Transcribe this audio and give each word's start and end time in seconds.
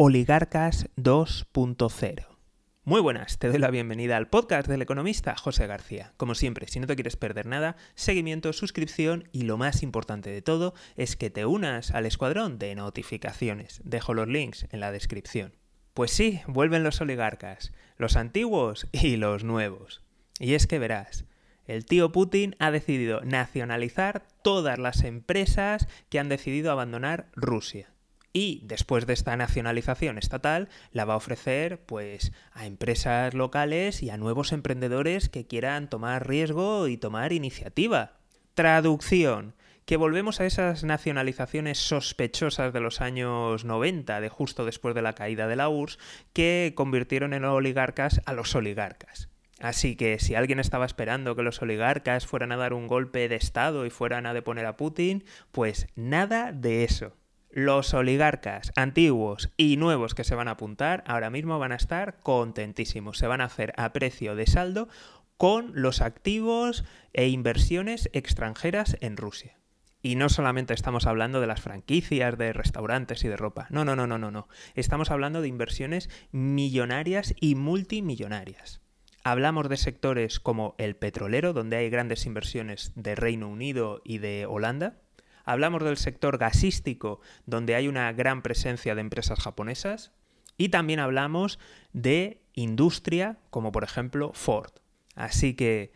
Oligarcas 0.00 0.88
2.0. 0.96 2.26
Muy 2.84 3.00
buenas, 3.00 3.36
te 3.40 3.48
doy 3.48 3.58
la 3.58 3.72
bienvenida 3.72 4.16
al 4.16 4.28
podcast 4.28 4.68
del 4.68 4.80
economista 4.80 5.34
José 5.36 5.66
García. 5.66 6.12
Como 6.16 6.36
siempre, 6.36 6.68
si 6.68 6.78
no 6.78 6.86
te 6.86 6.94
quieres 6.94 7.16
perder 7.16 7.46
nada, 7.46 7.74
seguimiento, 7.96 8.52
suscripción 8.52 9.28
y 9.32 9.42
lo 9.42 9.56
más 9.56 9.82
importante 9.82 10.30
de 10.30 10.40
todo 10.40 10.72
es 10.94 11.16
que 11.16 11.30
te 11.30 11.46
unas 11.46 11.90
al 11.90 12.06
escuadrón 12.06 12.60
de 12.60 12.76
notificaciones. 12.76 13.80
Dejo 13.82 14.14
los 14.14 14.28
links 14.28 14.68
en 14.70 14.78
la 14.78 14.92
descripción. 14.92 15.56
Pues 15.94 16.12
sí, 16.12 16.42
vuelven 16.46 16.84
los 16.84 17.00
oligarcas, 17.00 17.72
los 17.96 18.14
antiguos 18.14 18.86
y 18.92 19.16
los 19.16 19.42
nuevos. 19.42 20.04
Y 20.38 20.54
es 20.54 20.68
que 20.68 20.78
verás, 20.78 21.24
el 21.66 21.86
tío 21.86 22.12
Putin 22.12 22.54
ha 22.60 22.70
decidido 22.70 23.22
nacionalizar 23.22 24.22
todas 24.44 24.78
las 24.78 25.02
empresas 25.02 25.88
que 26.08 26.20
han 26.20 26.28
decidido 26.28 26.70
abandonar 26.70 27.32
Rusia. 27.34 27.92
Y 28.32 28.62
después 28.64 29.06
de 29.06 29.14
esta 29.14 29.36
nacionalización 29.36 30.18
estatal, 30.18 30.68
la 30.92 31.04
va 31.04 31.14
a 31.14 31.18
ofrecer 31.18 31.84
pues 31.84 32.32
a 32.52 32.66
empresas 32.66 33.34
locales 33.34 34.02
y 34.02 34.10
a 34.10 34.16
nuevos 34.16 34.52
emprendedores 34.52 35.28
que 35.28 35.46
quieran 35.46 35.88
tomar 35.88 36.28
riesgo 36.28 36.88
y 36.88 36.96
tomar 36.96 37.32
iniciativa. 37.32 38.18
Traducción 38.54 39.54
que 39.88 39.96
volvemos 39.96 40.38
a 40.38 40.44
esas 40.44 40.84
nacionalizaciones 40.84 41.78
sospechosas 41.78 42.74
de 42.74 42.80
los 42.80 43.00
años 43.00 43.64
90, 43.64 44.20
de 44.20 44.28
justo 44.28 44.66
después 44.66 44.94
de 44.94 45.00
la 45.00 45.14
caída 45.14 45.46
de 45.46 45.56
la 45.56 45.70
URSS, 45.70 45.98
que 46.34 46.74
convirtieron 46.76 47.32
en 47.32 47.46
oligarcas 47.46 48.20
a 48.26 48.34
los 48.34 48.54
oligarcas. 48.54 49.30
Así 49.60 49.96
que 49.96 50.18
si 50.18 50.34
alguien 50.34 50.60
estaba 50.60 50.84
esperando 50.84 51.34
que 51.34 51.42
los 51.42 51.62
oligarcas 51.62 52.26
fueran 52.26 52.52
a 52.52 52.58
dar 52.58 52.74
un 52.74 52.86
golpe 52.86 53.30
de 53.30 53.36
Estado 53.36 53.86
y 53.86 53.90
fueran 53.90 54.26
a 54.26 54.34
deponer 54.34 54.66
a 54.66 54.76
Putin, 54.76 55.24
pues 55.52 55.86
nada 55.96 56.52
de 56.52 56.84
eso. 56.84 57.16
Los 57.50 57.94
oligarcas 57.94 58.72
antiguos 58.76 59.50
y 59.56 59.78
nuevos 59.78 60.14
que 60.14 60.24
se 60.24 60.34
van 60.34 60.48
a 60.48 60.52
apuntar 60.52 61.02
ahora 61.06 61.30
mismo 61.30 61.58
van 61.58 61.72
a 61.72 61.76
estar 61.76 62.20
contentísimos. 62.20 63.18
Se 63.18 63.26
van 63.26 63.40
a 63.40 63.46
hacer 63.46 63.72
a 63.76 63.92
precio 63.92 64.36
de 64.36 64.46
saldo 64.46 64.88
con 65.38 65.70
los 65.74 66.02
activos 66.02 66.84
e 67.14 67.28
inversiones 67.28 68.10
extranjeras 68.12 68.98
en 69.00 69.16
Rusia. 69.16 69.58
Y 70.02 70.14
no 70.14 70.28
solamente 70.28 70.74
estamos 70.74 71.06
hablando 71.06 71.40
de 71.40 71.46
las 71.46 71.60
franquicias, 71.60 72.36
de 72.36 72.52
restaurantes 72.52 73.24
y 73.24 73.28
de 73.28 73.36
ropa. 73.36 73.66
No, 73.70 73.84
no, 73.84 73.96
no, 73.96 74.06
no, 74.06 74.18
no, 74.18 74.30
no. 74.30 74.48
Estamos 74.74 75.10
hablando 75.10 75.40
de 75.40 75.48
inversiones 75.48 76.10
millonarias 76.30 77.34
y 77.40 77.54
multimillonarias. 77.54 78.80
Hablamos 79.24 79.68
de 79.68 79.76
sectores 79.76 80.38
como 80.38 80.74
el 80.78 80.96
petrolero, 80.96 81.52
donde 81.52 81.76
hay 81.76 81.90
grandes 81.90 82.26
inversiones 82.26 82.92
de 82.94 83.14
Reino 83.14 83.48
Unido 83.48 84.00
y 84.04 84.18
de 84.18 84.46
Holanda. 84.46 84.98
Hablamos 85.48 85.82
del 85.82 85.96
sector 85.96 86.36
gasístico, 86.36 87.22
donde 87.46 87.74
hay 87.74 87.88
una 87.88 88.12
gran 88.12 88.42
presencia 88.42 88.94
de 88.94 89.00
empresas 89.00 89.40
japonesas. 89.40 90.12
Y 90.58 90.68
también 90.68 91.00
hablamos 91.00 91.58
de 91.94 92.42
industria, 92.52 93.38
como 93.48 93.72
por 93.72 93.82
ejemplo 93.82 94.32
Ford. 94.34 94.72
Así 95.14 95.54
que 95.54 95.90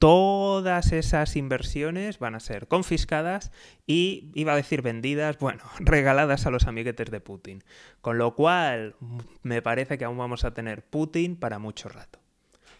todas 0.00 0.90
esas 0.90 1.36
inversiones 1.36 2.18
van 2.18 2.34
a 2.34 2.40
ser 2.40 2.66
confiscadas 2.66 3.52
y, 3.86 4.32
iba 4.34 4.54
a 4.54 4.56
decir 4.56 4.82
vendidas, 4.82 5.38
bueno, 5.40 5.62
regaladas 5.78 6.44
a 6.46 6.50
los 6.50 6.66
amiguetes 6.66 7.12
de 7.12 7.20
Putin. 7.20 7.62
Con 8.00 8.18
lo 8.18 8.34
cual, 8.34 8.96
me 9.44 9.62
parece 9.62 9.98
que 9.98 10.04
aún 10.04 10.18
vamos 10.18 10.44
a 10.44 10.52
tener 10.52 10.84
Putin 10.84 11.36
para 11.36 11.60
mucho 11.60 11.88
rato. 11.88 12.25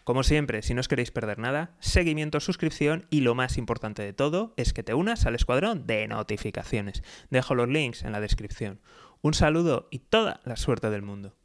Como 0.07 0.23
siempre, 0.23 0.61
si 0.61 0.73
no 0.73 0.79
os 0.79 0.87
queréis 0.87 1.11
perder 1.11 1.37
nada, 1.37 1.75
seguimiento, 1.81 2.39
suscripción 2.39 3.07
y 3.09 3.19
lo 3.19 3.35
más 3.35 3.57
importante 3.57 4.03
de 4.03 4.13
todo 4.13 4.53
es 4.55 4.71
que 4.71 4.81
te 4.81 4.93
unas 4.93 5.25
al 5.25 5.35
escuadrón 5.35 5.85
de 5.85 6.07
notificaciones. 6.07 7.03
Dejo 7.29 7.55
los 7.55 7.67
links 7.67 8.03
en 8.03 8.13
la 8.13 8.21
descripción. 8.21 8.79
Un 9.21 9.33
saludo 9.33 9.89
y 9.91 9.99
toda 9.99 10.39
la 10.45 10.55
suerte 10.55 10.89
del 10.89 11.01
mundo. 11.01 11.35